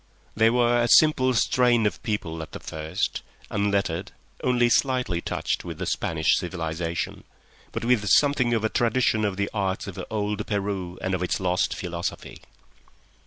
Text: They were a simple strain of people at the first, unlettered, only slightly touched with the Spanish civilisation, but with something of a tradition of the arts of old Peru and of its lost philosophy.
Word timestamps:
They 0.35 0.49
were 0.49 0.81
a 0.81 0.87
simple 0.87 1.35
strain 1.35 1.85
of 1.85 2.01
people 2.01 2.41
at 2.41 2.53
the 2.53 2.59
first, 2.59 3.21
unlettered, 3.51 4.11
only 4.43 4.67
slightly 4.67 5.21
touched 5.21 5.63
with 5.63 5.77
the 5.77 5.85
Spanish 5.85 6.37
civilisation, 6.37 7.23
but 7.71 7.85
with 7.85 8.09
something 8.09 8.55
of 8.55 8.63
a 8.63 8.67
tradition 8.69 9.23
of 9.23 9.37
the 9.37 9.47
arts 9.53 9.85
of 9.85 10.03
old 10.09 10.47
Peru 10.47 10.97
and 11.03 11.13
of 11.13 11.21
its 11.21 11.39
lost 11.39 11.75
philosophy. 11.75 12.41